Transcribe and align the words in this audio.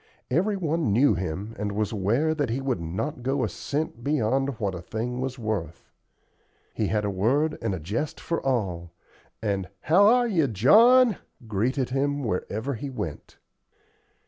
Every 0.31 0.57
one 0.57 0.91
knew 0.91 1.13
him 1.13 1.55
and 1.59 1.73
was 1.73 1.91
aware 1.91 2.33
that 2.33 2.49
he 2.49 2.59
would 2.59 2.79
not 2.81 3.21
go 3.21 3.43
a 3.43 3.47
cent 3.47 4.03
beyond 4.03 4.59
what 4.59 4.73
a 4.73 4.81
thing 4.81 5.21
was 5.21 5.37
worth. 5.37 5.91
He 6.73 6.87
had 6.87 7.05
a 7.05 7.11
word 7.11 7.55
and 7.61 7.75
a 7.75 7.79
jest 7.79 8.19
for 8.19 8.43
all, 8.43 8.93
and 9.43 9.69
"How 9.81 10.07
ARE 10.07 10.27
YOU, 10.27 10.47
JOHN?" 10.47 11.17
greeted 11.47 11.91
him 11.91 12.23
wherever 12.23 12.73
he 12.73 12.89
went. 12.89 13.37